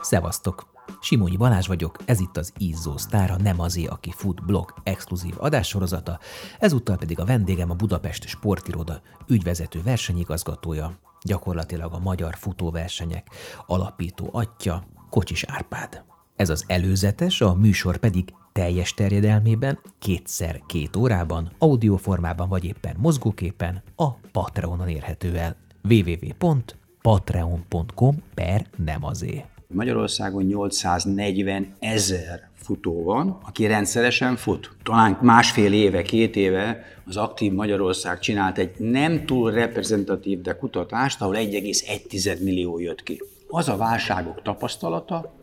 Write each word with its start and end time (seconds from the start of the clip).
Szevasztok! 0.00 0.66
Simonyi 1.00 1.36
Balázs 1.36 1.66
vagyok, 1.66 1.96
ez 2.04 2.20
itt 2.20 2.36
az 2.36 2.52
Izzó 2.56 2.96
Sztár, 2.96 3.30
a 3.30 3.36
Nem 3.36 3.60
azé, 3.60 3.84
aki 3.84 4.12
fut 4.16 4.44
blog 4.44 4.74
exkluzív 4.82 5.34
adássorozata, 5.38 6.18
ezúttal 6.58 6.96
pedig 6.96 7.20
a 7.20 7.24
vendégem 7.24 7.70
a 7.70 7.74
Budapest 7.74 8.28
Sportiroda 8.28 9.00
ügyvezető 9.26 9.82
versenyigazgatója, 9.82 10.98
gyakorlatilag 11.22 11.92
a 11.92 11.98
magyar 11.98 12.34
futóversenyek 12.36 13.26
alapító 13.66 14.28
atya, 14.32 14.82
Kocsis 15.10 15.44
Árpád. 15.44 16.04
Ez 16.36 16.50
az 16.50 16.64
előzetes, 16.66 17.40
a 17.40 17.54
műsor 17.54 17.96
pedig 17.96 18.34
teljes 18.52 18.94
terjedelmében, 18.94 19.78
kétszer 19.98 20.62
két 20.66 20.96
órában, 20.96 21.52
audioformában 21.58 22.48
vagy 22.48 22.64
éppen 22.64 22.96
mozgóképen 22.98 23.82
a 23.96 24.12
Patreonon 24.12 24.88
érhető 24.88 25.36
el. 25.36 25.56
www.patreon.com 25.88 28.22
per 28.34 28.66
nem 28.84 29.04
azé. 29.04 29.44
Magyarországon 29.66 30.42
840 30.42 31.74
ezer 31.78 32.48
futó 32.54 33.02
van, 33.02 33.38
aki 33.46 33.66
rendszeresen 33.66 34.36
fut. 34.36 34.70
Talán 34.82 35.18
másfél 35.22 35.72
éve, 35.72 36.02
két 36.02 36.36
éve 36.36 36.84
az 37.06 37.16
Aktív 37.16 37.52
Magyarország 37.52 38.18
csinált 38.18 38.58
egy 38.58 38.70
nem 38.78 39.26
túl 39.26 39.50
reprezentatív, 39.50 40.40
de 40.40 40.52
kutatást, 40.52 41.20
ahol 41.20 41.34
1,1 41.36 42.42
millió 42.42 42.78
jött 42.78 43.02
ki. 43.02 43.22
Az 43.48 43.68
a 43.68 43.76
válságok 43.76 44.42
tapasztalata, 44.42 45.34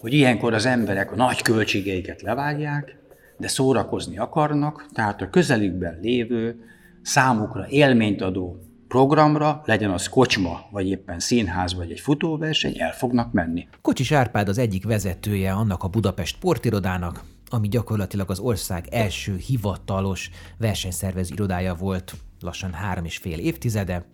hogy 0.00 0.12
ilyenkor 0.12 0.54
az 0.54 0.66
emberek 0.66 1.12
a 1.12 1.16
nagy 1.16 1.42
költségeiket 1.42 2.22
levágják, 2.22 2.96
de 3.36 3.48
szórakozni 3.48 4.18
akarnak, 4.18 4.86
tehát 4.92 5.22
a 5.22 5.30
közelükben 5.30 5.98
lévő, 6.02 6.64
számukra 7.02 7.66
élményt 7.68 8.22
adó 8.22 8.58
programra, 8.94 9.62
legyen 9.64 9.90
az 9.90 10.08
kocsma, 10.08 10.66
vagy 10.70 10.88
éppen 10.88 11.18
színház, 11.18 11.74
vagy 11.74 11.90
egy 11.90 12.00
futóverseny, 12.00 12.80
el 12.80 12.92
fognak 12.92 13.32
menni. 13.32 13.68
Kocsis 13.80 14.12
Árpád 14.12 14.48
az 14.48 14.58
egyik 14.58 14.84
vezetője 14.84 15.52
annak 15.52 15.82
a 15.82 15.88
Budapest 15.88 16.34
sportirodának, 16.36 17.24
ami 17.48 17.68
gyakorlatilag 17.68 18.30
az 18.30 18.38
ország 18.38 18.86
első 18.90 19.36
hivatalos 19.36 20.30
versenyszervező 20.58 21.34
irodája 21.34 21.74
volt 21.74 22.14
lassan 22.40 22.72
három 22.72 23.04
és 23.04 23.16
fél 23.16 23.38
évtizede, 23.38 24.06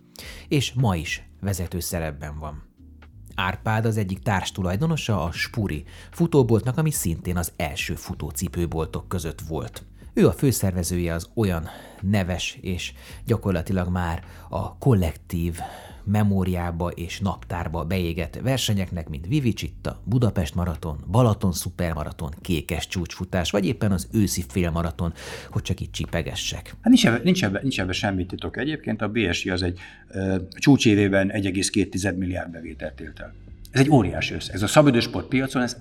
és 0.49 0.73
ma 0.73 0.97
is 0.97 1.23
vezető 1.41 1.81
szerepben 1.81 2.39
van. 2.39 2.63
Árpád 3.35 3.85
az 3.85 3.97
egyik 3.97 4.19
társtulajdonosa 4.19 5.25
a 5.25 5.33
Spuri 5.33 5.85
futóboltnak, 6.11 6.79
ami 6.79 6.91
szintén 6.91 7.37
az 7.37 7.53
első 7.57 7.95
futócipőboltok 7.95 9.09
között 9.09 9.41
volt. 9.41 9.85
Ő 10.15 10.27
a 10.27 10.33
főszervezője 10.33 11.15
az 11.15 11.29
olyan 11.35 11.69
neves 12.01 12.59
és 12.61 12.93
gyakorlatilag 13.27 13.89
már 13.89 14.23
a 14.49 14.79
kollektív 14.79 15.59
memóriába 16.05 16.89
és 16.89 17.21
naptárba 17.21 17.85
beégett 17.85 18.39
versenyeknek, 18.43 19.09
mint 19.09 19.27
Vivicsitta, 19.27 20.01
Budapest 20.05 20.55
maraton, 20.55 20.97
Balaton 21.11 21.53
szupermaraton, 21.53 22.31
Kékes 22.41 22.87
csúcsfutás, 22.87 23.51
vagy 23.51 23.67
éppen 23.67 23.93
az 23.93 24.09
őszi 24.13 24.45
félmaraton, 24.49 25.13
hogy 25.51 25.63
csak 25.63 25.81
itt 25.81 25.93
csipegessek. 25.93 26.67
Hát 26.67 26.93
nincs 26.93 27.07
ebben, 27.07 27.21
nincs 27.25 27.45
ebbe, 27.45 27.61
nincs 27.63 27.81
ebbe 27.81 27.93
semmi 27.93 28.27
titok 28.27 28.57
egyébként. 28.57 29.03
A 29.03 29.09
BSI 29.09 29.51
az 29.51 29.63
egy 29.63 29.79
uh, 30.09 30.37
csúcsévében 30.49 31.31
1,2 31.35 32.17
milliárd 32.17 32.51
bevételt 32.51 33.01
élt 33.01 33.21
el. 33.21 33.35
Ez 33.71 33.81
egy 33.81 33.91
óriási 33.91 34.35
összeg. 34.35 34.55
Ez 34.55 34.63
a 34.63 34.67
szabadősport 34.67 35.29
piacon, 35.29 35.63
ez 35.63 35.77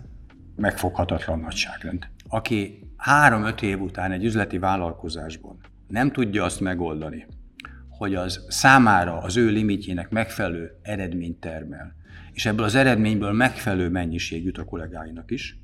megfoghatatlan 0.55 1.39
nagyságrend. 1.39 2.07
Aki 2.27 2.88
három-öt 2.99 3.61
év 3.61 3.81
után 3.81 4.11
egy 4.11 4.23
üzleti 4.23 4.57
vállalkozásban 4.57 5.57
nem 5.89 6.11
tudja 6.11 6.43
azt 6.43 6.59
megoldani, 6.59 7.25
hogy 7.89 8.15
az 8.15 8.45
számára 8.47 9.17
az 9.17 9.37
ő 9.37 9.47
limitjének 9.47 10.09
megfelelő 10.09 10.79
eredményt 10.81 11.39
termel, 11.39 11.95
és 12.33 12.45
ebből 12.45 12.65
az 12.65 12.75
eredményből 12.75 13.31
megfelelő 13.31 13.89
mennyiség 13.89 14.45
jut 14.45 14.57
a 14.57 14.63
kollégáinak 14.63 15.31
is, 15.31 15.59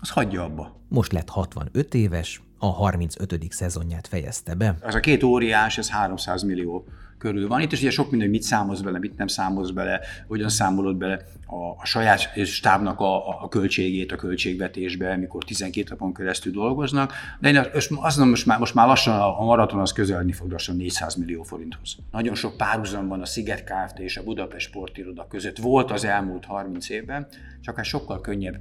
az 0.00 0.10
hagyja 0.10 0.44
abba. 0.44 0.84
Most 0.88 1.12
lett 1.12 1.28
65 1.28 1.94
éves, 1.94 2.42
a 2.58 2.66
35. 2.66 3.52
szezonját 3.52 4.06
fejezte 4.06 4.54
be. 4.54 4.76
Ez 4.82 4.94
a 4.94 5.00
két 5.00 5.22
óriás, 5.22 5.78
ez 5.78 5.90
300 5.90 6.42
millió 6.42 6.88
körül 7.20 7.48
van. 7.48 7.60
Itt 7.60 7.72
is 7.72 7.80
ugye 7.80 7.90
sok 7.90 8.10
minden, 8.10 8.28
hogy 8.28 8.36
mit 8.36 8.46
számolsz 8.46 8.80
bele, 8.80 8.98
mit 8.98 9.16
nem 9.16 9.26
számolsz 9.26 9.70
bele, 9.70 10.00
hogyan 10.26 10.48
számolod 10.48 10.96
bele 10.96 11.20
a, 11.46 11.54
a 11.80 11.84
saját 11.84 12.46
stábnak 12.46 13.00
a, 13.00 13.42
a 13.42 13.48
költségét 13.48 14.12
a 14.12 14.16
költségvetésbe, 14.16 15.16
mikor 15.16 15.44
12 15.44 15.86
napon 15.90 16.14
keresztül 16.14 16.52
dolgoznak. 16.52 17.12
De 17.40 17.48
én 17.48 17.56
azt 17.56 17.90
mondom, 17.90 18.28
most 18.28 18.46
már, 18.46 18.58
most 18.58 18.74
már 18.74 18.86
lassan 18.86 19.20
a, 19.20 19.44
maraton 19.44 19.80
az 19.80 19.92
közeledni 19.92 20.32
fog 20.32 20.50
lassan 20.50 20.76
400 20.76 21.14
millió 21.14 21.42
forinthoz. 21.42 21.96
Nagyon 22.10 22.34
sok 22.34 22.56
párhuzamban 22.56 23.20
a 23.20 23.26
Sziget 23.26 23.64
Kft. 23.64 23.98
és 23.98 24.16
a 24.16 24.22
Budapest 24.22 24.68
Sportiroda 24.68 25.26
között 25.26 25.58
volt 25.58 25.90
az 25.90 26.04
elmúlt 26.04 26.44
30 26.44 26.88
évben, 26.88 27.26
csak 27.60 27.76
hát 27.76 27.84
sokkal 27.84 28.20
könnyebb 28.20 28.60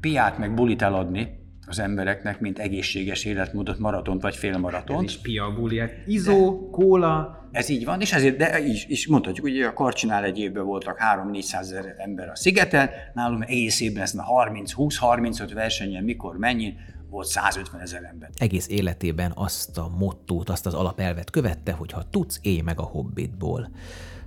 piát 0.00 0.38
meg 0.38 0.54
bulit 0.54 0.82
eladni, 0.82 1.45
az 1.66 1.78
embereknek, 1.78 2.40
mint 2.40 2.58
egészséges 2.58 3.24
életmódot, 3.24 3.78
maratont 3.78 4.22
vagy 4.22 4.36
félmaratont. 4.36 5.08
Ez 5.08 5.14
is 5.14 5.20
piabuli, 5.20 5.78
hát 5.78 5.92
izó, 6.06 6.70
kóla. 6.70 7.44
Ez 7.52 7.68
így 7.68 7.84
van, 7.84 8.00
és 8.00 8.12
ezért, 8.12 8.36
de 8.36 8.60
is, 8.60 8.86
is 8.86 9.06
mondhatjuk, 9.06 9.46
hogy 9.46 9.60
a 9.60 9.72
Karcsinál 9.72 10.24
egy 10.24 10.38
évben 10.38 10.64
voltak 10.64 10.98
3-400 11.14 11.58
ezer 11.58 11.94
ember 11.98 12.28
a 12.28 12.36
szigeten, 12.36 12.90
nálunk 13.14 13.44
egész 13.44 13.80
évben 13.80 14.02
ez 14.02 14.14
a 14.14 14.50
30-20-35 14.50 15.50
versenyen, 15.54 16.04
mikor 16.04 16.38
mennyi, 16.38 16.74
volt 17.10 17.26
150 17.26 17.80
ezer 17.80 18.02
ember. 18.04 18.30
Egész 18.34 18.68
életében 18.68 19.32
azt 19.34 19.78
a 19.78 19.92
mottót, 19.98 20.48
azt 20.48 20.66
az 20.66 20.74
alapelvet 20.74 21.30
követte, 21.30 21.72
hogy 21.72 21.92
ha 21.92 22.08
tudsz, 22.10 22.38
élj 22.42 22.60
meg 22.60 22.80
a 22.80 22.82
hobbitból. 22.82 23.70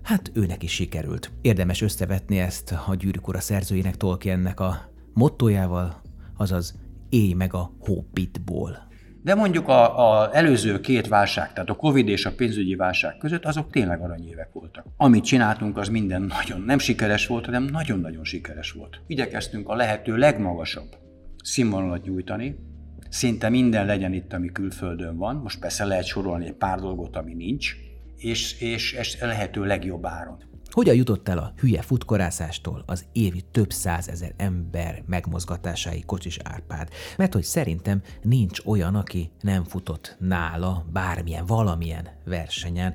Hát 0.02 0.32
őnek 0.34 0.64
is 0.64 0.72
sikerült. 0.72 1.32
Érdemes 1.42 1.82
összevetni 1.82 2.40
ezt 2.40 2.72
a 2.88 2.96
Gyűrűk 2.96 3.28
Ura 3.28 3.40
szerzőjének 3.40 3.98
Tolkiennek 3.98 4.60
a 4.60 4.90
mottójával, 5.14 6.02
azaz 6.38 6.76
élj 7.09 7.34
meg 7.34 7.53
a 7.53 7.72
hobbitból. 7.80 8.88
De 9.24 9.36
mondjuk 9.36 9.68
a, 9.68 10.12
a 10.12 10.36
előző 10.36 10.80
két 10.80 11.08
válság, 11.08 11.53
tehát 11.53 11.70
a 11.70 11.75
Covid 11.75 12.08
és 12.08 12.25
a 12.25 12.36
pénzügyi 12.36 12.75
válság 12.75 13.18
között, 13.18 13.46
azok 13.46 13.72
tényleg 13.72 14.02
aranyévek 14.02 14.50
voltak. 14.53 14.86
Amit 14.97 15.24
csináltunk, 15.24 15.78
az 15.78 15.90
minden 15.90 16.22
nagyon 16.22 16.62
nem 16.62 16.80
sikeres 16.80 17.28
volt, 17.28 17.46
hanem 17.46 17.64
nagyon-nagyon 17.64 18.24
sikeres 18.24 18.72
volt. 18.72 19.02
Igyekeztünk 19.08 19.70
a 19.70 19.75
lehető 19.75 20.18
legmagasabb 20.18 20.97
színvonalat 21.44 22.03
nyújtani, 22.03 22.56
szinte 23.09 23.50
minden 23.50 23.86
legyen 23.86 24.14
itt, 24.14 24.34
ami 24.34 24.52
külföldön 24.52 25.18
van, 25.18 25.36
most 25.36 25.59
persze 25.59 25.86
lehet 25.86 26.06
sorolni 26.06 26.46
egy 26.46 26.53
pár 26.53 26.80
dolgot, 26.80 27.16
ami 27.16 27.34
nincs, 27.34 27.76
és, 28.18 28.62
és, 28.62 28.94
és 28.94 29.20
lehető 29.20 29.64
legjobb 29.64 30.06
áron. 30.06 30.49
Hogyan 30.79 30.95
jutott 30.95 31.28
el 31.28 31.38
a 31.38 31.53
hülye 31.57 31.81
futkorászástól 31.81 32.84
az 32.85 33.06
évi 33.12 33.41
több 33.51 33.72
százezer 33.72 34.34
ember 34.38 35.03
megmozgatásáig 35.07 36.06
Kocsis 36.06 36.38
Árpád? 36.44 36.90
Mert 37.17 37.34
hogy 37.34 37.44
szerintem 37.44 38.01
nincs 38.22 38.59
olyan, 38.66 38.95
aki 38.95 39.31
nem 39.41 39.63
futott 39.63 40.16
nála 40.19 40.85
bármilyen, 40.91 41.45
valamilyen 41.45 42.07
versenyen, 42.25 42.94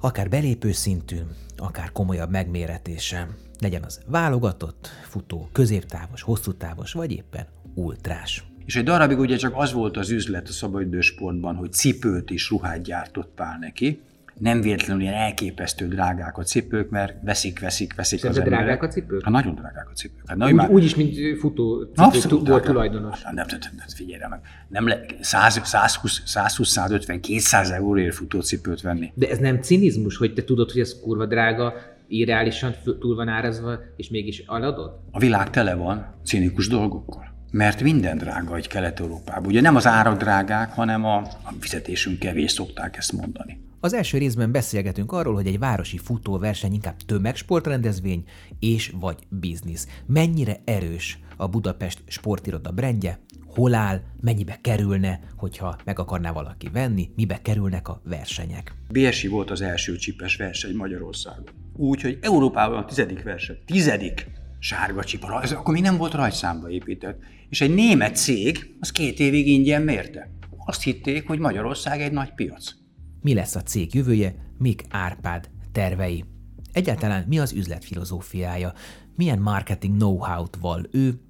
akár 0.00 0.28
belépő 0.28 0.72
szintű, 0.72 1.16
akár 1.56 1.92
komolyabb 1.92 2.30
megméretése, 2.30 3.28
legyen 3.60 3.82
az 3.82 4.00
válogatott, 4.06 4.88
futó, 5.02 5.48
középtávos, 5.52 6.22
hosszú 6.22 6.52
távos, 6.52 6.92
vagy 6.92 7.12
éppen 7.12 7.46
ultrás. 7.74 8.44
És 8.64 8.76
egy 8.76 8.84
darabig 8.84 9.18
ugye 9.18 9.36
csak 9.36 9.56
az 9.56 9.72
volt 9.72 9.96
az 9.96 10.10
üzlet 10.10 10.48
a 10.48 10.52
szabadidősportban, 10.52 11.54
hogy 11.54 11.72
cipőt 11.72 12.30
és 12.30 12.50
ruhát 12.50 12.82
gyártott 12.82 13.40
neki, 13.60 14.00
nem 14.38 14.60
véletlenül 14.60 15.02
ilyen 15.02 15.14
elképesztő 15.14 15.88
drágák 15.88 16.38
a 16.38 16.42
cipők, 16.42 16.90
mert 16.90 17.14
veszik, 17.22 17.60
veszik, 17.60 17.94
veszik 17.94 18.18
Szerintem 18.18 18.44
az 18.44 18.48
drágák 18.48 18.82
a 18.82 18.88
cipők? 18.88 19.22
Hát 19.22 19.32
nagyon 19.32 19.54
drágák 19.54 19.88
a 19.90 19.92
cipők. 19.94 20.22
Hát, 20.26 20.44
úgy, 20.44 20.52
már... 20.52 20.70
úgy 20.70 20.84
is, 20.84 20.94
mint 20.94 21.38
futó 21.38 21.84
cipő 22.12 22.36
volt 22.36 22.64
tulajdonos. 22.64 23.22
Hát 23.22 23.32
nem, 23.32 23.46
nem, 23.48 23.58
nem, 23.76 23.86
figyelj 23.96 24.22
meg. 24.28 24.40
Nem 24.68 24.86
le, 24.86 25.00
120-150, 25.22 27.18
200 27.20 27.70
euróért 27.70 28.14
futócipőt 28.14 28.80
venni. 28.80 29.12
De 29.14 29.28
ez 29.30 29.38
nem 29.38 29.60
cinizmus, 29.60 30.16
hogy 30.16 30.34
te 30.34 30.44
tudod, 30.44 30.70
hogy 30.70 30.80
ez 30.80 31.00
kurva 31.02 31.26
drága, 31.26 31.74
irreálisan 32.08 32.74
túl 33.00 33.14
van 33.14 33.28
árazva, 33.28 33.78
és 33.96 34.08
mégis 34.08 34.42
aladod? 34.46 35.00
A 35.10 35.18
világ 35.18 35.50
tele 35.50 35.74
van 35.74 36.14
cinikus 36.24 36.68
dolgokkal. 36.68 37.30
Mert 37.50 37.82
minden 37.82 38.18
drága 38.18 38.56
egy 38.56 38.68
Kelet-Európában. 38.68 39.46
Ugye 39.46 39.60
nem 39.60 39.76
az 39.76 39.86
árak 39.86 40.18
drágák, 40.18 40.72
hanem 40.72 41.04
a, 41.04 41.16
a 41.16 41.52
fizetésünk 41.60 42.18
kevés, 42.18 42.50
szokták 42.50 42.96
ezt 42.96 43.12
mondani. 43.12 43.60
Az 43.84 43.92
első 43.92 44.18
részben 44.18 44.52
beszélgetünk 44.52 45.12
arról, 45.12 45.34
hogy 45.34 45.46
egy 45.46 45.58
városi 45.58 45.98
futóverseny 45.98 46.72
inkább 46.72 46.96
tömegsportrendezvény 46.96 48.24
és 48.58 48.92
vagy 49.00 49.16
biznisz. 49.28 49.86
Mennyire 50.06 50.60
erős 50.64 51.18
a 51.36 51.46
Budapest 51.48 52.02
sportiroda 52.06 52.70
brendje, 52.70 53.18
hol 53.46 53.74
áll, 53.74 54.00
mennyibe 54.20 54.58
kerülne, 54.60 55.20
hogyha 55.36 55.76
meg 55.84 55.98
akarná 55.98 56.32
valaki 56.32 56.68
venni, 56.72 57.10
mibe 57.16 57.42
kerülnek 57.42 57.88
a 57.88 58.00
versenyek. 58.04 58.74
BSI 58.90 59.28
volt 59.28 59.50
az 59.50 59.60
első 59.60 59.96
csipes 59.96 60.36
verseny 60.36 60.76
Magyarországon. 60.76 61.48
Úgy, 61.76 62.00
hogy 62.02 62.18
Európában 62.20 62.78
a 62.78 62.84
tizedik 62.84 63.22
verseny, 63.22 63.58
tizedik 63.66 64.26
sárga 64.58 65.04
csipa, 65.04 65.42
ez 65.42 65.52
akkor 65.52 65.74
még 65.74 65.82
nem 65.82 65.96
volt 65.96 66.14
rajtszámba 66.14 66.70
épített. 66.70 67.20
És 67.48 67.60
egy 67.60 67.74
német 67.74 68.16
cég 68.16 68.74
az 68.80 68.92
két 68.92 69.18
évig 69.18 69.46
ingyen 69.46 69.82
mérte. 69.82 70.30
Azt 70.66 70.82
hitték, 70.82 71.26
hogy 71.26 71.38
Magyarország 71.38 72.00
egy 72.00 72.12
nagy 72.12 72.34
piac 72.34 72.80
mi 73.22 73.34
lesz 73.34 73.54
a 73.54 73.62
cég 73.62 73.94
jövője, 73.94 74.34
mik 74.58 74.84
Árpád 74.90 75.50
tervei. 75.72 76.24
Egyáltalán 76.72 77.24
mi 77.28 77.38
az 77.38 77.52
üzletfilozófiája, 77.52 78.72
milyen 79.16 79.38
marketing 79.38 79.96
know-how-t 79.96 80.56
val 80.60 80.86
ő, 80.90 81.20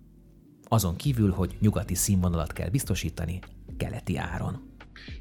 azon 0.68 0.96
kívül, 0.96 1.30
hogy 1.30 1.56
nyugati 1.60 1.94
színvonalat 1.94 2.52
kell 2.52 2.68
biztosítani 2.68 3.38
keleti 3.76 4.16
áron. 4.16 4.70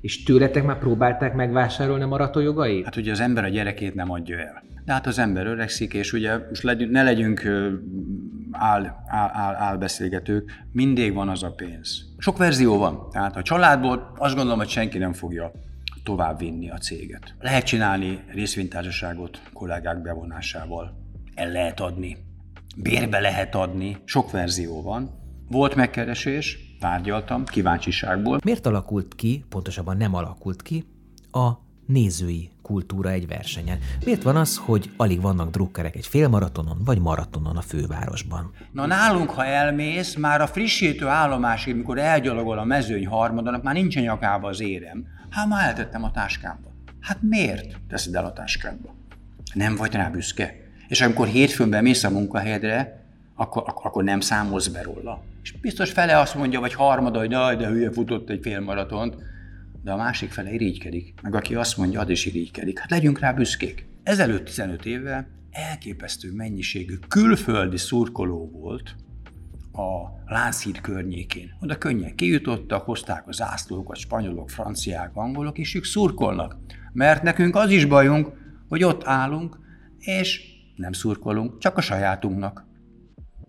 És 0.01 0.23
tőletek 0.23 0.65
már 0.65 0.79
próbálták 0.79 1.33
megvásárolni 1.33 2.03
a 2.03 2.07
maraton 2.07 2.44
jogait? 2.44 2.83
Hát 2.83 2.95
ugye 2.95 3.12
az 3.12 3.19
ember 3.19 3.44
a 3.44 3.47
gyerekét 3.47 3.95
nem 3.95 4.12
adja 4.12 4.38
el. 4.38 4.63
De 4.85 4.94
hát 4.94 5.07
az 5.07 5.19
ember 5.19 5.45
öregszik, 5.45 5.94
és 5.94 6.13
ugye 6.13 6.38
most 6.50 6.63
legyünk, 6.63 6.91
ne 6.91 7.03
legyünk 7.03 7.41
áll, 8.51 8.85
áll, 9.07 9.29
áll, 9.33 9.56
állbeszélgetők, 9.56 10.51
mindig 10.71 11.13
van 11.13 11.29
az 11.29 11.44
a 11.44 11.51
pénz. 11.51 12.13
Sok 12.18 12.38
verzió 12.38 12.77
van, 12.77 13.09
tehát 13.12 13.35
a 13.35 13.41
családból 13.41 14.12
azt 14.18 14.35
gondolom, 14.35 14.59
hogy 14.59 14.69
senki 14.69 14.97
nem 14.97 15.13
fogja 15.13 15.51
tovább 16.03 16.39
vinni 16.39 16.69
a 16.69 16.77
céget. 16.77 17.36
Lehet 17.39 17.65
csinálni 17.65 18.24
részvénytársaságot 18.27 19.42
kollégák 19.53 20.01
bevonásával, 20.01 20.98
el 21.36 21.51
lehet 21.51 21.80
adni, 21.80 22.18
bérbe 22.75 23.19
lehet 23.19 23.56
adni, 23.56 23.98
sok 24.06 24.31
verzió 24.31 24.81
van. 24.81 25.19
Volt 25.50 25.75
megkeresés, 25.75 26.59
tárgyaltam, 26.80 27.45
kíváncsiságból. 27.45 28.39
Miért 28.44 28.65
alakult 28.65 29.15
ki, 29.15 29.45
pontosabban 29.50 29.98
nem 29.98 30.13
alakult 30.15 30.62
ki, 30.62 30.86
a 31.31 31.51
nézői 31.86 32.50
kultúra 32.62 33.09
egy 33.09 33.27
versenyen. 33.27 33.80
Miért 34.06 34.24
van 34.24 34.36
az, 34.36 34.57
hogy 34.57 34.89
alig 34.97 35.21
vannak 35.21 35.50
drukkerek 35.50 35.95
egy 35.95 36.07
félmaratonon 36.07 36.77
vagy 36.86 37.00
maratonon 37.00 37.57
a 37.57 37.62
fővárosban? 37.62 38.51
Na 38.71 38.86
nálunk, 38.86 39.30
ha 39.30 39.45
elmész, 39.45 40.15
már 40.15 40.42
a 40.42 40.47
frissítő 40.47 41.07
állomásig, 41.07 41.75
mikor 41.75 41.97
elgyalogol 41.97 42.57
a 42.57 42.63
mezőny 42.63 43.07
harmadonak, 43.07 43.63
már 43.63 43.74
nincsen 43.74 44.04
nyakába 44.04 44.47
az 44.47 44.62
érem. 44.62 45.06
Hát 45.31 45.48
már 45.48 45.68
eltettem 45.68 46.04
a 46.04 46.12
táskámba. 46.12 46.72
Hát 47.00 47.18
miért 47.22 47.75
teszed 47.88 48.16
el 48.16 48.25
a 48.25 48.33
táskámba? 48.33 48.95
Nem 49.54 49.75
vagy 49.75 49.94
rá 49.94 50.10
büszke. 50.10 50.56
És 50.88 51.01
amikor 51.01 51.28
hétfőn 51.28 51.69
bemész 51.69 52.04
a 52.04 52.10
munkahelyedre, 52.10 53.06
akkor, 53.36 53.63
akkor, 53.68 53.86
akkor 53.86 54.04
nem 54.04 54.19
számolsz 54.19 54.68
be 54.68 54.81
róla. 54.81 55.24
És 55.44 55.51
biztos 55.51 55.92
fele 55.92 56.19
azt 56.19 56.36
mondja, 56.36 56.60
vagy 56.60 56.74
harmada, 56.74 57.19
hogy 57.19 57.30
de, 57.30 57.56
de 57.56 57.68
hülye 57.68 57.92
futott 57.92 58.30
egy 58.30 58.39
félmaratont, 58.42 59.16
de 59.83 59.92
a 59.92 59.98
másik 59.98 60.31
fele 60.31 60.51
irigykedik, 60.51 61.13
meg 61.22 61.36
aki 61.36 61.56
azt 61.56 61.78
mondja, 61.78 62.00
az 62.00 62.10
is 62.10 62.25
irigykedik. 62.25 62.80
Hát 62.80 62.89
legyünk 62.89 63.19
rá 63.19 63.31
büszkék. 63.31 63.86
Ezelőtt 64.04 64.45
15 64.45 64.86
évvel 64.86 65.28
elképesztő 65.51 66.31
mennyiségű 66.33 66.95
külföldi 67.07 67.78
szurkoló 67.78 68.51
volt 68.51 68.95
a 69.73 70.21
Lánchíd 70.25 70.81
környékén. 70.81 71.57
Oda 71.62 71.77
könnyen 71.77 72.15
kijutottak, 72.15 72.85
hozták 72.85 73.27
az 73.27 73.35
zászlókat, 73.35 73.97
spanyolok, 73.97 74.50
franciák, 74.50 75.12
angolok, 75.13 75.57
és 75.57 75.75
ők 75.75 75.83
szurkolnak. 75.83 76.57
Mert 76.94 77.23
nekünk 77.23 77.56
az 77.56 77.69
is 77.69 77.85
bajunk, 77.85 78.31
hogy 78.69 78.83
ott 78.83 79.03
állunk, 79.03 79.59
és 80.00 80.44
nem 80.75 80.91
szurkolunk, 80.91 81.57
csak 81.57 81.77
a 81.77 81.81
sajátunknak. 81.81 82.65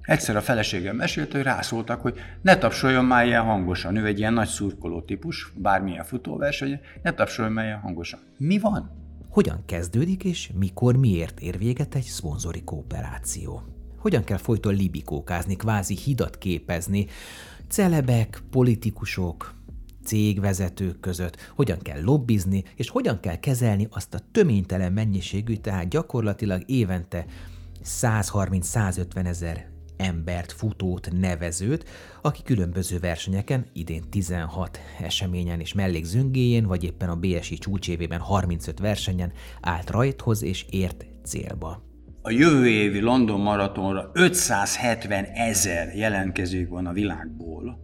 Egyszer 0.02 0.36
a 0.36 0.40
feleségem 0.40 0.96
mesélte, 0.96 1.36
hogy 1.36 1.46
rászóltak, 1.46 2.00
hogy 2.00 2.18
ne 2.42 2.56
tapsoljon 2.56 3.04
már 3.04 3.26
ilyen 3.26 3.42
hangosan. 3.42 3.96
Ő 3.96 4.06
egy 4.06 4.18
ilyen 4.18 4.32
nagy 4.32 4.48
szurkoló 4.48 5.02
típus, 5.02 5.52
bármilyen 5.56 6.04
futóverseny, 6.04 6.80
ne 7.02 7.12
tapsoljon 7.12 7.54
már 7.54 7.64
ilyen 7.64 7.80
hangosan. 7.80 8.20
Mi 8.38 8.58
van? 8.58 8.90
Hogyan 9.28 9.62
kezdődik 9.66 10.24
és 10.24 10.50
mikor 10.58 10.96
miért 10.96 11.40
ér 11.40 11.58
véget 11.58 11.94
egy 11.94 12.02
szponzori 12.02 12.62
kooperáció? 12.64 13.62
Hogyan 14.02 14.24
kell 14.24 14.36
folyton 14.36 14.74
libikókázni, 14.74 15.56
kvázi 15.56 15.96
hidat 15.96 16.38
képezni, 16.38 17.06
celebek, 17.68 18.42
politikusok, 18.50 19.54
cégvezetők 20.04 21.00
között, 21.00 21.36
hogyan 21.54 21.78
kell 21.78 22.02
lobbizni, 22.02 22.64
és 22.76 22.88
hogyan 22.88 23.20
kell 23.20 23.36
kezelni 23.36 23.86
azt 23.90 24.14
a 24.14 24.20
töménytelen 24.32 24.92
mennyiségű, 24.92 25.56
tehát 25.56 25.88
gyakorlatilag 25.88 26.62
évente 26.66 27.26
130-150 27.84 29.26
ezer 29.26 29.70
embert, 29.96 30.52
futót, 30.52 31.08
nevezőt, 31.12 31.88
aki 32.22 32.42
különböző 32.42 32.98
versenyeken, 32.98 33.66
idén 33.72 34.02
16 34.10 34.78
eseményen 35.00 35.60
és 35.60 35.72
mellékzöngéjén, 35.72 36.66
vagy 36.66 36.84
éppen 36.84 37.08
a 37.08 37.16
BSI 37.16 37.58
csúcsévében 37.58 38.20
35 38.20 38.78
versenyen 38.78 39.32
állt 39.60 39.90
rajthoz 39.90 40.42
és 40.42 40.66
ért 40.70 41.06
célba. 41.24 41.91
A 42.24 42.30
jövő 42.30 42.68
évi 42.68 43.00
London 43.00 43.40
maratonra 43.40 44.10
570 44.12 45.24
ezer 45.24 45.94
jelentkezők 45.94 46.68
van 46.68 46.86
a 46.86 46.92
világból 46.92 47.78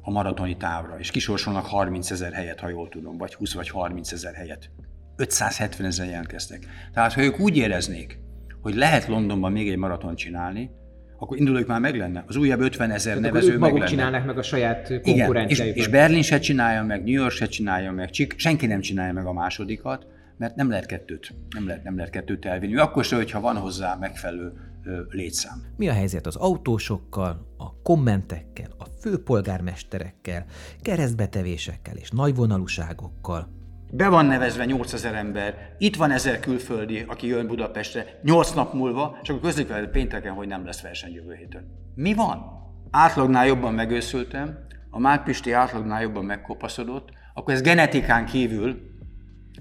a 0.00 0.10
maratoni 0.10 0.56
távra, 0.56 0.98
és 0.98 1.10
kisorsolnak 1.10 1.66
30 1.66 2.10
ezer 2.10 2.32
helyet, 2.32 2.60
ha 2.60 2.68
jól 2.68 2.88
tudom, 2.88 3.16
vagy 3.16 3.34
20 3.34 3.54
vagy 3.54 3.68
30 3.68 4.12
ezer 4.12 4.34
helyet. 4.34 4.70
570 5.16 5.86
ezer 5.86 6.06
jelentkeztek. 6.06 6.66
Tehát, 6.92 7.12
ha 7.12 7.22
ők 7.22 7.40
úgy 7.40 7.56
éreznék, 7.56 8.18
hogy 8.62 8.74
lehet 8.74 9.06
Londonban 9.06 9.52
még 9.52 9.68
egy 9.68 9.76
maraton 9.76 10.14
csinálni, 10.14 10.70
akkor 11.18 11.38
indulók 11.38 11.66
már 11.66 11.80
meg 11.80 11.96
lenne. 11.96 12.24
Az 12.26 12.36
újabb 12.36 12.60
50 12.60 12.90
ezer 12.90 13.18
nevező 13.20 13.46
ők 13.46 13.52
meg 13.52 13.60
maguk 13.60 13.78
lenne. 13.78 13.90
csinálnak 13.90 14.24
meg 14.26 14.38
a 14.38 14.42
saját 14.42 14.90
Igen, 14.90 15.00
és, 15.04 15.18
konkurenciájukat. 15.18 15.80
és 15.80 15.88
Berlin 15.88 16.22
se 16.22 16.38
csinálja 16.38 16.82
meg, 16.82 17.04
New 17.04 17.14
York 17.14 17.32
se 17.32 17.46
csinálja 17.46 17.92
meg, 17.92 18.10
Csik, 18.10 18.34
senki 18.36 18.66
nem 18.66 18.80
csinálja 18.80 19.12
meg 19.12 19.26
a 19.26 19.32
másodikat, 19.32 20.06
mert 20.36 20.56
nem 20.56 20.68
lehet 20.68 20.86
kettőt, 20.86 21.34
nem 21.50 21.66
lehet, 21.66 21.84
nem 21.84 21.96
lehet 21.96 22.10
kettőt 22.10 22.44
elvinni. 22.44 22.76
Akkor 22.76 23.04
se, 23.04 23.16
hogyha 23.16 23.40
van 23.40 23.56
hozzá 23.56 23.96
megfelelő 24.00 24.52
létszám. 25.08 25.62
Mi 25.76 25.88
a 25.88 25.92
helyzet 25.92 26.26
az 26.26 26.36
autósokkal, 26.36 27.54
a 27.56 27.82
kommentekkel, 27.82 28.70
a 28.78 28.84
főpolgármesterekkel, 29.00 30.44
keresztbetevésekkel 30.82 31.96
és 31.96 32.10
nagyvonalúságokkal? 32.10 33.48
Be 33.92 34.08
van 34.08 34.26
nevezve 34.26 34.64
8000 34.64 35.14
ember, 35.14 35.74
itt 35.78 35.96
van 35.96 36.10
ezer 36.10 36.40
külföldi, 36.40 37.04
aki 37.06 37.26
jön 37.26 37.46
Budapestre 37.46 38.20
8 38.22 38.52
nap 38.52 38.72
múlva, 38.72 39.18
és 39.22 39.28
akkor 39.28 39.42
közlik 39.42 39.68
vele 39.68 39.86
pénteken, 39.86 40.32
hogy 40.32 40.48
nem 40.48 40.64
lesz 40.64 40.82
verseny 40.82 41.12
jövő 41.12 41.34
héten. 41.34 41.66
Mi 41.94 42.14
van? 42.14 42.62
Átlagnál 42.90 43.46
jobban 43.46 43.74
megőszültem, 43.74 44.58
a 44.90 44.98
Márpisti 44.98 45.52
átlagnál 45.52 46.02
jobban 46.02 46.24
megkopaszodott, 46.24 47.08
akkor 47.34 47.54
ez 47.54 47.60
genetikán 47.60 48.26
kívül 48.26 48.93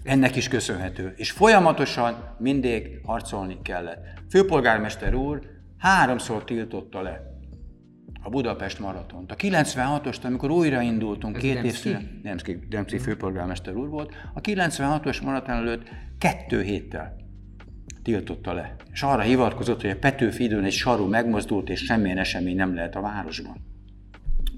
ennek 0.03 0.35
is 0.35 0.47
köszönhető. 0.47 1.13
És 1.15 1.31
folyamatosan 1.31 2.35
mindig 2.39 2.99
harcolni 3.05 3.57
kellett. 3.61 4.05
Főpolgármester 4.29 5.13
úr 5.13 5.41
háromszor 5.77 6.43
tiltotta 6.43 7.01
le 7.01 7.31
a 8.21 8.29
Budapest 8.29 8.79
maratont. 8.79 9.31
A 9.31 9.35
96-ost, 9.35 10.21
amikor 10.23 10.51
újraindultunk, 10.51 11.35
Ez 11.35 11.41
két 11.41 11.63
év 11.63 11.97
Demszki, 12.21 12.59
Demszki 12.69 12.97
főpolgármester 12.97 13.75
úr 13.75 13.89
volt, 13.89 14.13
a 14.33 14.41
96-os 14.41 15.23
maraton 15.23 15.55
előtt 15.55 15.89
kettő 16.17 16.61
héttel 16.61 17.15
tiltotta 18.03 18.53
le. 18.53 18.75
És 18.91 19.01
arra 19.01 19.21
hivatkozott, 19.21 19.81
hogy 19.81 19.89
a 19.89 19.97
Petőfi 19.97 20.43
időn 20.43 20.63
egy 20.63 20.71
saru 20.71 21.07
megmozdult, 21.07 21.69
és 21.69 21.83
semmilyen 21.83 22.17
esemény 22.17 22.55
nem 22.55 22.75
lehet 22.75 22.95
a 22.95 23.01
városban. 23.01 23.55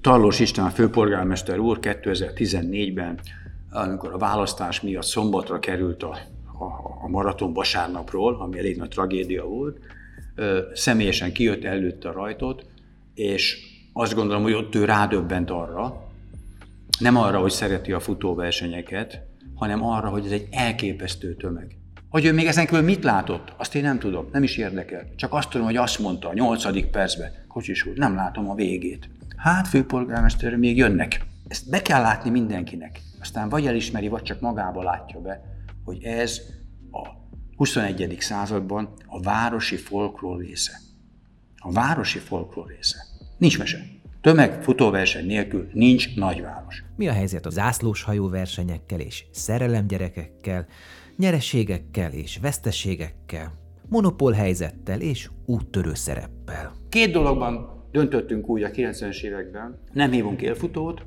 Tarlós 0.00 0.40
István 0.40 0.70
főpolgármester 0.70 1.58
úr 1.58 1.78
2014-ben, 1.82 3.20
amikor 3.76 4.12
a 4.12 4.18
választás 4.18 4.80
miatt 4.80 5.04
szombatra 5.04 5.58
került 5.58 6.02
a, 6.02 6.18
a, 6.58 6.64
a 7.02 7.08
maraton 7.08 7.52
vasárnapról, 7.52 8.36
ami 8.40 8.58
elég 8.58 8.76
nagy 8.76 8.88
tragédia 8.88 9.44
volt, 9.44 9.78
személyesen 10.74 11.32
kijött 11.32 11.64
előtte 11.64 12.08
a 12.08 12.12
rajtot, 12.12 12.66
és 13.14 13.58
azt 13.92 14.14
gondolom, 14.14 14.42
hogy 14.42 14.52
ott 14.52 14.74
ő 14.74 14.84
rádöbbent 14.84 15.50
arra, 15.50 16.04
nem 16.98 17.16
arra, 17.16 17.38
hogy 17.38 17.50
szereti 17.50 17.92
a 17.92 18.00
futóversenyeket, 18.00 19.20
hanem 19.54 19.84
arra, 19.84 20.08
hogy 20.08 20.24
ez 20.24 20.30
egy 20.30 20.48
elképesztő 20.50 21.34
tömeg. 21.34 21.76
Hogy 22.08 22.24
ő 22.24 22.32
még 22.32 22.46
ezen 22.46 22.66
kívül 22.66 22.82
mit 22.82 23.04
látott, 23.04 23.52
azt 23.56 23.74
én 23.74 23.82
nem 23.82 23.98
tudom, 23.98 24.28
nem 24.32 24.42
is 24.42 24.56
érdekel. 24.56 25.08
Csak 25.16 25.32
azt 25.32 25.50
tudom, 25.50 25.66
hogy 25.66 25.76
azt 25.76 25.98
mondta 25.98 26.28
a 26.28 26.34
nyolcadik 26.34 26.86
percben, 26.86 27.32
Kocsis 27.48 27.86
úr, 27.86 27.96
nem 27.96 28.14
látom 28.14 28.50
a 28.50 28.54
végét. 28.54 29.08
Hát, 29.36 29.68
főpolgármester, 29.68 30.56
még 30.56 30.76
jönnek. 30.76 31.20
Ezt 31.48 31.70
be 31.70 31.82
kell 31.82 32.00
látni 32.00 32.30
mindenkinek. 32.30 33.00
Aztán 33.26 33.48
vagy 33.48 33.66
elismeri, 33.66 34.08
vagy 34.08 34.22
csak 34.22 34.40
magába 34.40 34.82
látja 34.82 35.20
be, 35.20 35.42
hogy 35.84 36.02
ez 36.02 36.40
a 36.90 37.08
21. 37.56 38.16
században 38.20 38.92
a 39.06 39.20
városi 39.20 39.76
folklór 39.76 40.40
része. 40.40 40.72
A 41.56 41.72
városi 41.72 42.18
folklór 42.18 42.66
része. 42.66 42.96
Nincs 43.38 43.58
mese. 43.58 43.78
Tömeg 44.20 44.62
futóverseny 44.62 45.26
nélkül 45.26 45.68
nincs 45.72 46.16
nagyváros. 46.16 46.84
Mi 46.96 47.08
a 47.08 47.12
helyzet 47.12 47.46
a 47.46 47.50
zászlós 47.50 48.02
hajóversenyekkel 48.02 49.00
és 49.00 49.24
szerelemgyerekekkel, 49.30 50.66
nyereségekkel 51.16 52.12
és 52.12 52.38
veszteségekkel, 52.38 53.52
monopól 53.88 54.32
helyzettel 54.32 55.00
és 55.00 55.30
úttörő 55.46 55.94
szereppel? 55.94 56.72
Két 56.88 57.12
dologban 57.12 57.84
döntöttünk 57.90 58.48
úgy 58.48 58.62
a 58.62 58.70
90-es 58.70 59.20
években, 59.20 59.78
nem 59.92 60.10
hívunk 60.10 60.42
élfutót, 60.42 61.06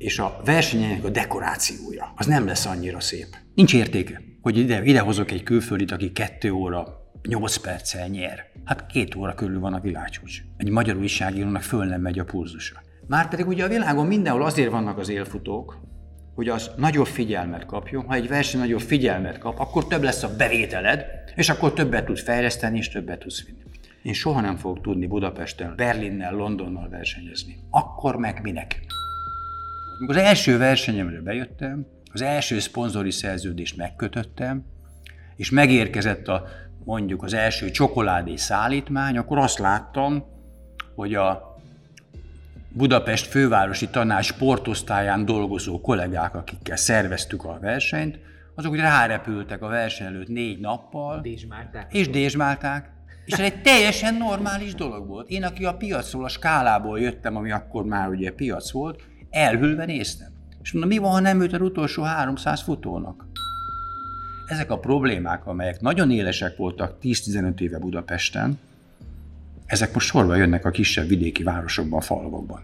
és 0.00 0.18
a 0.18 0.40
versenyek 0.44 1.04
a 1.04 1.08
dekorációja, 1.08 2.12
az 2.16 2.26
nem 2.26 2.46
lesz 2.46 2.66
annyira 2.66 3.00
szép. 3.00 3.26
Nincs 3.54 3.74
értéke, 3.74 4.22
hogy 4.40 4.58
ide, 4.58 4.84
ide 4.84 5.00
hozok 5.00 5.30
egy 5.30 5.42
külföldit, 5.42 5.90
aki 5.90 6.12
2 6.12 6.50
óra 6.52 6.86
8 7.28 7.56
perccel 7.56 8.08
nyer. 8.08 8.46
Hát 8.64 8.86
két 8.86 9.14
óra 9.14 9.34
körül 9.34 9.60
van 9.60 9.74
a 9.74 9.80
világcsúcs. 9.80 10.38
Egy 10.56 10.70
magyar 10.70 10.96
újságírónak 10.96 11.62
föl 11.62 11.84
nem 11.84 12.00
megy 12.00 12.18
a 12.18 12.24
pulzusa. 12.24 12.82
Márpedig 13.06 13.46
ugye 13.46 13.64
a 13.64 13.68
világon 13.68 14.06
mindenhol 14.06 14.42
azért 14.42 14.70
vannak 14.70 14.98
az 14.98 15.08
élfutók, 15.08 15.80
hogy 16.34 16.48
az 16.48 16.70
nagyobb 16.76 17.06
figyelmet 17.06 17.66
kapjon. 17.66 18.04
Ha 18.04 18.14
egy 18.14 18.28
verseny 18.28 18.60
nagyobb 18.60 18.80
figyelmet 18.80 19.38
kap, 19.38 19.58
akkor 19.58 19.86
több 19.86 20.02
lesz 20.02 20.22
a 20.22 20.36
bevételed, 20.36 21.04
és 21.34 21.48
akkor 21.48 21.72
többet 21.72 22.04
tudsz 22.04 22.22
fejleszteni, 22.22 22.78
és 22.78 22.88
többet 22.88 23.18
tudsz 23.18 23.44
vinni. 23.44 23.58
Én 24.02 24.12
soha 24.12 24.40
nem 24.40 24.56
fogok 24.56 24.80
tudni 24.80 25.06
Budapesten, 25.06 25.74
Berlinnel, 25.76 26.34
Londonnal 26.34 26.88
versenyezni. 26.88 27.56
Akkor 27.70 28.16
meg 28.16 28.40
minek? 28.42 28.80
Az 30.06 30.16
első 30.16 30.58
versenyemre 30.58 31.20
bejöttem, 31.20 31.86
az 32.12 32.22
első 32.22 32.58
szponzori 32.58 33.10
szerződést 33.10 33.76
megkötöttem, 33.76 34.64
és 35.36 35.50
megérkezett 35.50 36.28
a 36.28 36.46
mondjuk 36.84 37.22
az 37.22 37.34
első 37.34 37.70
csokoládé 37.70 38.36
szállítmány, 38.36 39.16
akkor 39.18 39.38
azt 39.38 39.58
láttam, 39.58 40.24
hogy 40.94 41.14
a 41.14 41.56
Budapest 42.72 43.26
fővárosi 43.26 43.88
tanács 43.88 44.24
sportosztályán 44.24 45.24
dolgozó 45.24 45.80
kollégák, 45.80 46.34
akikkel 46.34 46.76
szerveztük 46.76 47.44
a 47.44 47.58
versenyt, 47.60 48.18
azok 48.54 48.72
úgy 48.72 48.78
rárepültek 48.78 49.62
a 49.62 49.68
verseny 49.68 50.06
előtt 50.06 50.28
négy 50.28 50.60
nappal, 50.60 51.20
Dézsmálták. 51.20 51.92
és 51.94 52.10
dézsmálták, 52.10 52.90
és 53.24 53.32
ez 53.32 53.40
egy 53.40 53.62
teljesen 53.62 54.14
normális 54.14 54.74
dolog 54.74 55.06
volt. 55.06 55.28
Én, 55.28 55.44
aki 55.44 55.64
a 55.64 55.74
piacról, 55.74 56.24
a 56.24 56.28
skálából 56.28 57.00
jöttem, 57.00 57.36
ami 57.36 57.50
akkor 57.50 57.84
már 57.84 58.08
ugye 58.08 58.32
piac 58.32 58.70
volt, 58.70 59.02
elhűlve 59.30 59.84
néztem. 59.84 60.28
És 60.62 60.72
mondom, 60.72 60.90
mi 60.90 60.98
van, 60.98 61.10
ha 61.10 61.20
nem 61.20 61.40
őt 61.40 61.60
utolsó 61.60 62.02
300 62.02 62.62
futónak? 62.62 63.26
Ezek 64.46 64.70
a 64.70 64.78
problémák, 64.78 65.46
amelyek 65.46 65.80
nagyon 65.80 66.10
élesek 66.10 66.56
voltak 66.56 66.96
10-15 67.02 67.60
éve 67.60 67.78
Budapesten, 67.78 68.58
ezek 69.66 69.94
most 69.94 70.06
sorba 70.06 70.36
jönnek 70.36 70.64
a 70.64 70.70
kisebb 70.70 71.08
vidéki 71.08 71.42
városokban, 71.42 72.00
falvakban. 72.00 72.60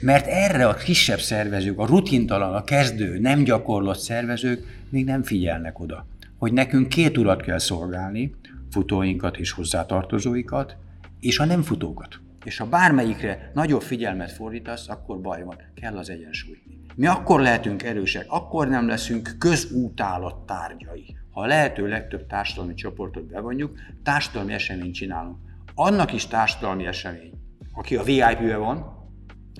Mert 0.00 0.26
erre 0.26 0.68
a 0.68 0.74
kisebb 0.74 1.18
szervezők, 1.18 1.78
a 1.78 1.86
rutintalan, 1.86 2.54
a 2.54 2.64
kezdő, 2.64 3.18
nem 3.18 3.42
gyakorlott 3.42 3.98
szervezők 3.98 4.82
még 4.88 5.04
nem 5.04 5.22
figyelnek 5.22 5.80
oda, 5.80 6.06
hogy 6.38 6.52
nekünk 6.52 6.88
két 6.88 7.18
urat 7.18 7.42
kell 7.42 7.58
szolgálni, 7.58 8.34
futóinkat 8.70 9.36
és 9.36 9.50
hozzátartozóikat, 9.50 10.76
és 11.20 11.38
a 11.38 11.44
nem 11.44 11.62
futókat. 11.62 12.20
És 12.44 12.56
ha 12.56 12.66
bármelyikre 12.66 13.50
nagyobb 13.54 13.82
figyelmet 13.82 14.32
fordítasz, 14.32 14.88
akkor 14.88 15.20
baj 15.20 15.42
van, 15.42 15.56
kell 15.74 15.96
az 15.96 16.10
egyensúly. 16.10 16.58
Mi 16.94 17.06
akkor 17.06 17.40
lehetünk 17.40 17.82
erősek, 17.82 18.24
akkor 18.28 18.68
nem 18.68 18.88
leszünk 18.88 19.36
közútálat 19.38 20.46
tárgyai. 20.46 21.16
Ha 21.30 21.40
a 21.40 21.46
lehető 21.46 21.88
legtöbb 21.88 22.26
társadalmi 22.26 22.74
csoportot 22.74 23.24
bevonjuk, 23.24 23.78
társadalmi 24.02 24.52
eseményt 24.52 24.94
csinálunk. 24.94 25.36
Annak 25.74 26.12
is 26.12 26.26
társadalmi 26.26 26.86
esemény, 26.86 27.32
aki 27.72 27.96
a 27.96 28.02
VIP-be 28.02 28.56
van, 28.56 29.00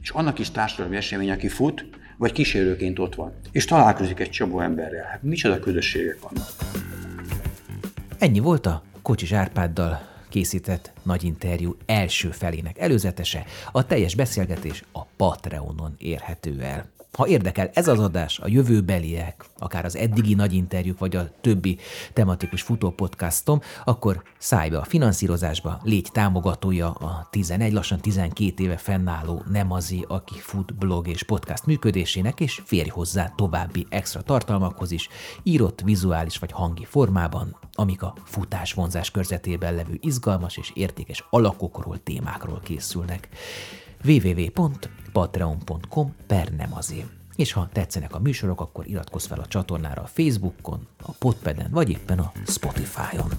és 0.00 0.10
annak 0.10 0.38
is 0.38 0.50
társadalmi 0.50 0.96
esemény, 0.96 1.30
aki 1.30 1.48
fut, 1.48 1.86
vagy 2.16 2.32
kísérőként 2.32 2.98
ott 2.98 3.14
van, 3.14 3.32
és 3.50 3.64
találkozik 3.64 4.20
egy 4.20 4.30
csomó 4.30 4.60
emberrel. 4.60 5.04
Hát 5.04 5.22
micsoda 5.22 5.58
közösségek 5.58 6.18
vannak. 6.20 6.46
Ennyi 8.18 8.38
volt 8.38 8.66
a 8.66 8.82
Kocsis 9.02 9.32
Árpáddal 9.32 10.11
készített 10.32 10.92
nagy 11.02 11.24
interjú 11.24 11.76
első 11.86 12.30
felének 12.30 12.78
előzetese. 12.78 13.44
A 13.72 13.86
teljes 13.86 14.14
beszélgetés 14.14 14.84
a 14.92 15.04
Patreonon 15.16 15.94
érhető 15.98 16.60
el. 16.60 17.01
Ha 17.18 17.26
érdekel 17.26 17.70
ez 17.74 17.88
az 17.88 17.98
adás, 17.98 18.38
a 18.38 18.48
jövőbeliek, 18.48 19.44
akár 19.58 19.84
az 19.84 19.96
eddigi 19.96 20.34
nagy 20.34 20.52
interjúk, 20.52 20.98
vagy 20.98 21.16
a 21.16 21.30
többi 21.40 21.78
tematikus 22.12 22.62
futópodcastom, 22.62 23.60
akkor 23.84 24.22
szállj 24.38 24.68
be 24.68 24.78
a 24.78 24.84
finanszírozásba, 24.84 25.80
légy 25.82 26.08
támogatója 26.12 26.90
a 26.90 27.28
11, 27.30 27.72
lassan 27.72 28.00
12 28.00 28.62
éve 28.62 28.76
fennálló 28.76 29.42
Nemazi, 29.50 30.04
aki 30.08 30.38
fut 30.38 30.74
blog 30.74 31.08
és 31.08 31.22
podcast 31.22 31.66
működésének, 31.66 32.40
és 32.40 32.62
férj 32.64 32.88
hozzá 32.88 33.32
további 33.36 33.86
extra 33.88 34.22
tartalmakhoz 34.22 34.90
is, 34.90 35.08
írott, 35.42 35.80
vizuális 35.80 36.38
vagy 36.38 36.52
hangi 36.52 36.84
formában, 36.84 37.56
amik 37.72 38.02
a 38.02 38.14
futás 38.24 38.72
vonzás 38.72 39.10
körzetében 39.10 39.74
levő 39.74 39.98
izgalmas 40.00 40.56
és 40.56 40.70
értékes 40.74 41.24
alakokról, 41.30 42.02
témákról 42.02 42.60
készülnek 42.60 43.28
www.patreon.com 44.04 46.14
per 46.26 46.48
nem 46.48 46.74
azért. 46.74 47.08
És 47.36 47.52
ha 47.52 47.68
tetszenek 47.72 48.14
a 48.14 48.18
műsorok, 48.18 48.60
akkor 48.60 48.88
iratkozz 48.88 49.26
fel 49.26 49.38
a 49.38 49.46
csatornára 49.46 50.02
a 50.02 50.06
Facebookon, 50.06 50.86
a 51.02 51.12
Podpeden, 51.18 51.70
vagy 51.70 51.90
éppen 51.90 52.18
a 52.18 52.32
Spotify-on. 52.46 53.30